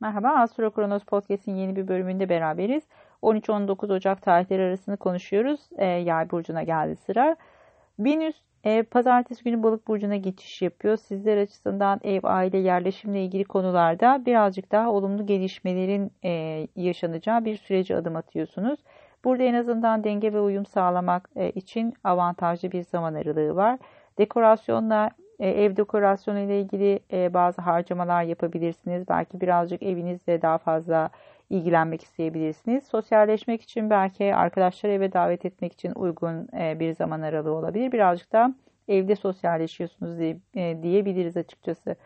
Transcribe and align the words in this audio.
Merhaba, 0.00 0.28
Astro 0.28 0.70
Kronos 0.70 1.04
Podcast'in 1.04 1.56
yeni 1.56 1.76
bir 1.76 1.88
bölümünde 1.88 2.28
beraberiz. 2.28 2.82
13-19 3.22 3.92
Ocak 3.92 4.22
tarihleri 4.22 4.62
arasını 4.62 4.96
konuşuyoruz. 4.96 5.60
E, 5.78 5.86
Yay 5.86 6.30
burcuna 6.30 6.62
geldi 6.62 6.96
sıra. 6.96 7.36
Venüs 7.98 8.36
e, 8.64 8.82
pazartesi 8.82 9.44
günü 9.44 9.62
balık 9.62 9.88
burcuna 9.88 10.16
geçiş 10.16 10.62
yapıyor. 10.62 10.96
Sizler 10.96 11.36
açısından 11.36 12.00
ev, 12.04 12.20
aile, 12.22 12.58
yerleşimle 12.58 13.24
ilgili 13.24 13.44
konularda 13.44 14.26
birazcık 14.26 14.72
daha 14.72 14.90
olumlu 14.90 15.26
gelişmelerin 15.26 16.12
e, 16.24 16.66
yaşanacağı 16.76 17.44
bir 17.44 17.56
sürece 17.56 17.96
adım 17.96 18.16
atıyorsunuz. 18.16 18.80
Burada 19.24 19.42
en 19.42 19.54
azından 19.54 20.04
denge 20.04 20.32
ve 20.32 20.40
uyum 20.40 20.66
sağlamak 20.66 21.30
e, 21.36 21.50
için 21.50 21.94
avantajlı 22.04 22.72
bir 22.72 22.82
zaman 22.82 23.14
aralığı 23.14 23.56
var. 23.56 23.78
Dekorasyonla 24.18 25.10
ev 25.46 25.76
dekorasyonu 25.76 26.38
ile 26.38 26.60
ilgili 26.60 27.00
e, 27.12 27.34
bazı 27.34 27.62
harcamalar 27.62 28.22
yapabilirsiniz. 28.22 29.08
Belki 29.08 29.40
birazcık 29.40 29.82
evinizle 29.82 30.42
daha 30.42 30.58
fazla 30.58 31.10
ilgilenmek 31.50 32.02
isteyebilirsiniz. 32.02 32.84
Sosyalleşmek 32.84 33.62
için 33.62 33.90
belki 33.90 34.34
arkadaşları 34.34 34.92
eve 34.92 35.12
davet 35.12 35.44
etmek 35.44 35.72
için 35.72 35.92
uygun 35.94 36.48
e, 36.58 36.80
bir 36.80 36.94
zaman 36.94 37.20
aralığı 37.20 37.52
olabilir. 37.52 37.92
Birazcık 37.92 38.32
da 38.32 38.54
evde 38.88 39.16
sosyalleşiyorsunuz 39.16 40.18
diyebiliriz 40.82 41.36
açıkçası. 41.36 41.96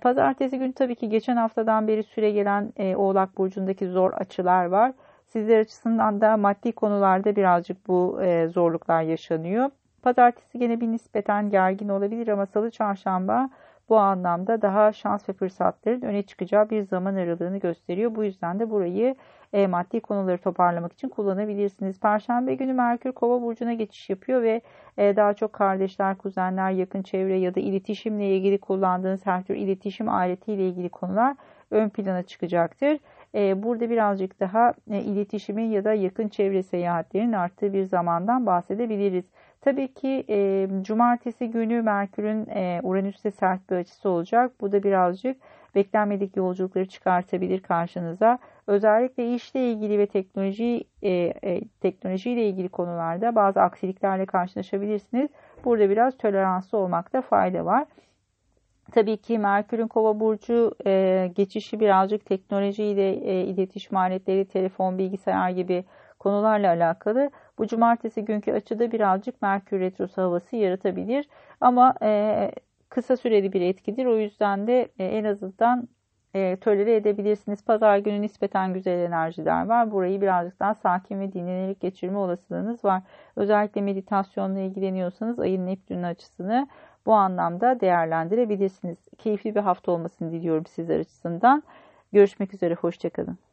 Pazartesi 0.00 0.58
günü 0.58 0.72
tabii 0.72 0.94
ki 0.94 1.08
geçen 1.08 1.36
haftadan 1.36 1.88
beri 1.88 2.02
süre 2.02 2.30
gelen 2.30 2.72
Oğlak 2.96 3.38
Burcu'ndaki 3.38 3.88
zor 3.88 4.12
açılar 4.12 4.64
var. 4.64 4.92
Sizler 5.26 5.60
açısından 5.60 6.20
da 6.20 6.36
maddi 6.36 6.72
konularda 6.72 7.36
birazcık 7.36 7.88
bu 7.88 8.20
zorluklar 8.54 9.02
yaşanıyor. 9.02 9.70
Pazartesi 10.02 10.58
gene 10.58 10.80
bir 10.80 10.86
nispeten 10.86 11.50
gergin 11.50 11.88
olabilir 11.88 12.28
ama 12.28 12.46
salı 12.46 12.70
çarşamba 12.70 13.50
bu 13.88 13.98
anlamda 13.98 14.62
daha 14.62 14.92
şans 14.92 15.28
ve 15.28 15.32
fırsatların 15.32 16.02
öne 16.02 16.22
çıkacağı 16.22 16.70
bir 16.70 16.82
zaman 16.82 17.14
aralığını 17.14 17.58
gösteriyor. 17.58 18.14
Bu 18.14 18.24
yüzden 18.24 18.60
de 18.60 18.70
burayı 18.70 19.14
e, 19.52 19.66
maddi 19.66 20.00
konuları 20.00 20.38
toparlamak 20.38 20.92
için 20.92 21.08
kullanabilirsiniz. 21.08 22.00
Perşembe 22.00 22.54
günü 22.54 22.72
Merkür 22.72 23.12
Kova 23.12 23.42
burcuna 23.42 23.72
geçiş 23.72 24.10
yapıyor 24.10 24.42
ve 24.42 24.60
e, 24.98 25.16
daha 25.16 25.34
çok 25.34 25.52
kardeşler, 25.52 26.18
kuzenler, 26.18 26.70
yakın 26.70 27.02
çevre 27.02 27.38
ya 27.38 27.54
da 27.54 27.60
iletişimle 27.60 28.36
ilgili 28.36 28.58
kullandığınız 28.58 29.26
her 29.26 29.42
tür 29.42 29.54
iletişim 29.54 30.08
aletiyle 30.08 30.68
ilgili 30.68 30.88
konular 30.88 31.36
ön 31.70 31.88
plana 31.88 32.22
çıkacaktır. 32.22 32.98
E, 33.34 33.62
burada 33.62 33.90
birazcık 33.90 34.40
daha 34.40 34.74
e, 34.90 35.00
iletişimin 35.00 35.70
ya 35.70 35.84
da 35.84 35.92
yakın 35.94 36.28
çevre 36.28 36.62
seyahatlerinin 36.62 37.32
arttığı 37.32 37.72
bir 37.72 37.84
zamandan 37.84 38.46
bahsedebiliriz. 38.46 39.24
Tabii 39.60 39.94
ki 39.94 40.24
e, 40.28 40.68
cumartesi 40.82 41.50
günü 41.50 41.82
Merkür'ün 41.82 42.46
e, 42.46 42.80
Uranüs'te 42.82 43.30
sert 43.30 43.70
bir 43.70 43.76
açısı 43.76 44.08
olacak. 44.08 44.52
Bu 44.60 44.72
da 44.72 44.82
birazcık 44.82 45.36
beklenmedik 45.74 46.36
yolculukları 46.36 46.86
çıkartabilir 46.86 47.60
karşınıza. 47.60 48.38
Özellikle 48.66 49.34
işle 49.34 49.72
ilgili 49.72 49.98
ve 49.98 50.06
teknoloji 50.06 50.84
teknolojiyle 51.80 52.48
ilgili 52.48 52.68
konularda 52.68 53.34
bazı 53.34 53.60
aksiliklerle 53.60 54.26
karşılaşabilirsiniz. 54.26 55.30
Burada 55.64 55.90
biraz 55.90 56.16
toleranslı 56.16 56.78
olmakta 56.78 57.22
fayda 57.22 57.64
var. 57.64 57.86
Tabii 58.92 59.16
ki 59.16 59.38
Merkür'ün 59.38 59.88
Kova 59.88 60.20
burcu 60.20 60.74
e, 60.86 61.30
geçişi 61.34 61.80
birazcık 61.80 62.26
teknolojiyle 62.26 63.10
e, 63.10 63.44
iletişim 63.44 63.96
aletleri, 63.96 64.48
telefon, 64.48 64.98
bilgisayar 64.98 65.50
gibi 65.50 65.84
konularla 66.18 66.68
alakalı. 66.68 67.30
Bu 67.58 67.66
cumartesi 67.66 68.24
günkü 68.24 68.52
açıda 68.52 68.92
birazcık 68.92 69.42
Merkür 69.42 69.80
Retrosu 69.80 70.22
havası 70.22 70.56
yaratabilir. 70.56 71.28
Ama 71.60 71.94
e, 72.02 72.50
kısa 72.88 73.16
süreli 73.16 73.52
bir 73.52 73.60
etkidir. 73.60 74.06
O 74.06 74.16
yüzden 74.18 74.66
de 74.66 74.88
e, 74.98 75.04
en 75.04 75.24
azından 75.24 75.88
e, 76.34 76.56
tolere 76.60 76.96
edebilirsiniz. 76.96 77.64
Pazar 77.64 77.98
günü 77.98 78.22
nispeten 78.22 78.74
güzel 78.74 78.98
enerjiler 78.98 79.66
var. 79.66 79.90
Burayı 79.90 80.20
birazcık 80.20 80.60
daha 80.60 80.74
sakin 80.74 81.20
ve 81.20 81.32
dinlenerek 81.32 81.80
geçirme 81.80 82.18
olasılığınız 82.18 82.84
var. 82.84 83.02
Özellikle 83.36 83.80
meditasyonla 83.80 84.60
ilgileniyorsanız 84.60 85.38
ayın 85.38 85.66
Neptün 85.66 86.02
açısını 86.02 86.68
bu 87.06 87.12
anlamda 87.14 87.80
değerlendirebilirsiniz. 87.80 88.98
Keyifli 89.18 89.54
bir 89.54 89.60
hafta 89.60 89.92
olmasını 89.92 90.32
diliyorum 90.32 90.66
sizler 90.66 91.00
açısından. 91.00 91.62
Görüşmek 92.12 92.54
üzere, 92.54 92.74
hoşçakalın. 92.74 93.47